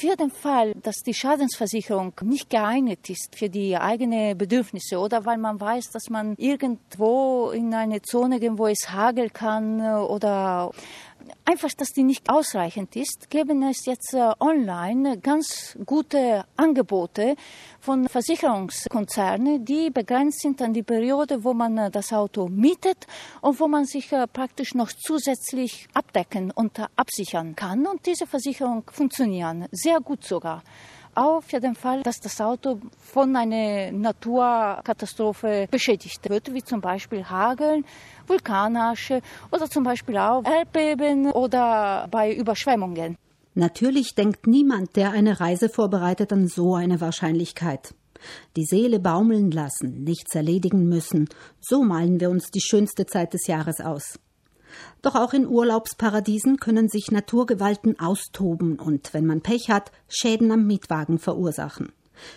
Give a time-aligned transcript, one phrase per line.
[0.00, 5.36] Für den Fall, dass die Schadensversicherung nicht geeignet ist für die eigenen Bedürfnisse oder weil
[5.36, 10.70] man weiß, dass man irgendwo in eine Zone geht, wo es hageln kann oder
[11.44, 17.36] einfach, dass die nicht ausreichend ist, geben es jetzt äh, online ganz gute Angebote
[17.80, 23.06] von Versicherungskonzernen, die begrenzt sind an die Periode, wo man äh, das Auto mietet
[23.40, 27.86] und wo man sich äh, praktisch noch zusätzlich abdecken und absichern kann.
[27.86, 30.62] Und diese Versicherungen funktionieren sehr gut sogar
[31.14, 37.24] auch für den Fall, dass das Auto von einer Naturkatastrophe beschädigt wird, wie zum Beispiel
[37.24, 37.84] Hageln,
[38.26, 43.16] Vulkanasche oder zum Beispiel auch Erdbeben oder bei Überschwemmungen.
[43.54, 47.94] Natürlich denkt niemand, der eine Reise vorbereitet, an so eine Wahrscheinlichkeit.
[48.56, 51.28] Die Seele baumeln lassen, nichts erledigen müssen,
[51.60, 54.18] so malen wir uns die schönste Zeit des Jahres aus.
[55.02, 60.66] Doch auch in Urlaubsparadiesen können sich Naturgewalten austoben und, wenn man Pech hat, Schäden am
[60.66, 61.92] Mietwagen verursachen.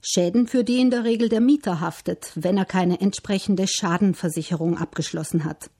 [0.00, 5.44] Schäden, für die in der Regel der Mieter haftet, wenn er keine entsprechende Schadenversicherung abgeschlossen
[5.44, 5.70] hat.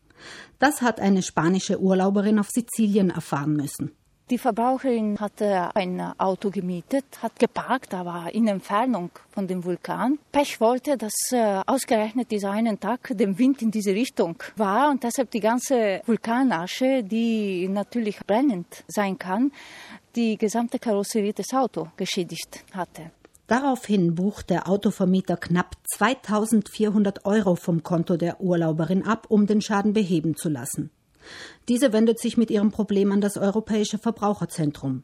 [0.59, 3.93] Das hat eine spanische Urlauberin auf Sizilien erfahren müssen.
[4.29, 10.19] Die Verbraucherin hatte ein Auto gemietet, hat geparkt, aber in Entfernung von dem Vulkan.
[10.33, 15.05] Pech wollte, dass äh, ausgerechnet dieser einen Tag der Wind in diese Richtung war und
[15.05, 19.53] deshalb die ganze Vulkanasche, die natürlich brennend sein kann,
[20.17, 23.13] die gesamte Karosserie des Autos geschädigt hatte.
[23.47, 29.93] Daraufhin bucht der Autovermieter knapp 2400 Euro vom Konto der Urlauberin ab, um den Schaden
[29.93, 30.91] beheben zu lassen.
[31.69, 35.03] Diese wendet sich mit ihrem Problem an das Europäische Verbraucherzentrum.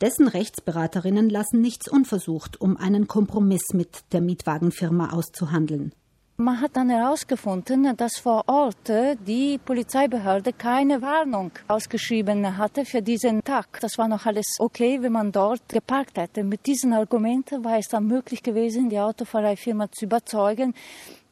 [0.00, 5.92] Dessen Rechtsberaterinnen lassen nichts unversucht, um einen Kompromiss mit der Mietwagenfirma auszuhandeln.
[6.40, 8.88] Man hat dann herausgefunden, dass vor Ort
[9.26, 13.80] die Polizeibehörde keine Warnung ausgeschrieben hatte für diesen Tag.
[13.80, 16.44] Das war noch alles okay, wenn man dort geparkt hätte.
[16.44, 20.74] Mit diesen Argumenten war es dann möglich gewesen, die Autofahrerfirma zu überzeugen,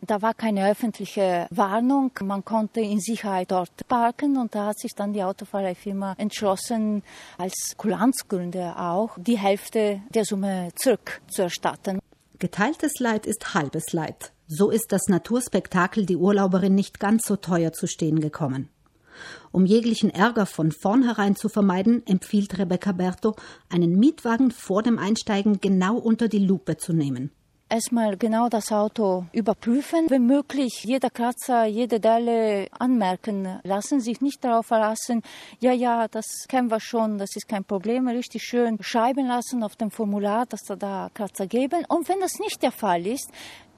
[0.00, 2.12] da war keine öffentliche Warnung.
[2.22, 7.02] Man konnte in Sicherheit dort parken und da hat sich dann die Autofahrerfirma entschlossen,
[7.38, 11.98] als Kulanzgründe auch die Hälfte der Summe zurückzuerstatten.
[12.38, 14.32] Geteiltes Leid ist halbes Leid.
[14.46, 18.68] So ist das Naturspektakel die Urlauberin nicht ganz so teuer zu stehen gekommen.
[19.50, 23.34] Um jeglichen Ärger von vornherein zu vermeiden, empfiehlt Rebecca Berto,
[23.70, 27.30] einen Mietwagen vor dem Einsteigen genau unter die Lupe zu nehmen
[27.68, 34.44] erstmal genau das Auto überprüfen, wenn möglich jeder Kratzer, jede Delle anmerken lassen, sich nicht
[34.44, 35.22] darauf verlassen,
[35.60, 39.76] ja, ja, das kennen wir schon, das ist kein Problem, richtig schön schreiben lassen auf
[39.76, 41.84] dem Formular, dass da, da Kratzer geben.
[41.88, 43.30] Und wenn das nicht der Fall ist,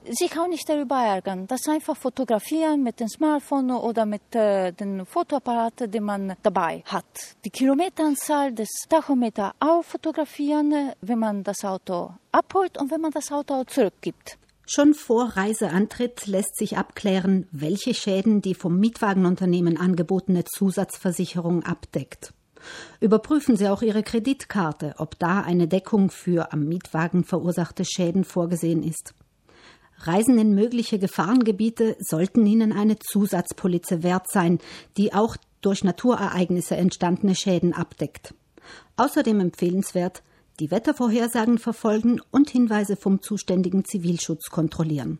[0.07, 1.47] sich auch nicht darüber ärgern.
[1.47, 7.05] Das einfach fotografieren mit dem Smartphone oder mit äh, dem Fotoapparat, den man dabei hat.
[7.45, 13.31] Die Kilometeranzahl des Tachometer auch fotografieren, wenn man das Auto abholt und wenn man das
[13.31, 14.37] Auto auch zurückgibt.
[14.65, 22.33] Schon vor Reiseantritt lässt sich abklären, welche Schäden die vom Mietwagenunternehmen angebotene Zusatzversicherung abdeckt.
[22.99, 28.83] Überprüfen Sie auch Ihre Kreditkarte, ob da eine Deckung für am Mietwagen verursachte Schäden vorgesehen
[28.83, 29.13] ist.
[30.01, 34.59] Reisen in mögliche Gefahrengebiete sollten Ihnen eine Zusatzpolize wert sein,
[34.97, 38.33] die auch durch Naturereignisse entstandene Schäden abdeckt.
[38.95, 40.23] Außerdem empfehlenswert,
[40.59, 45.19] die Wettervorhersagen verfolgen und Hinweise vom zuständigen Zivilschutz kontrollieren.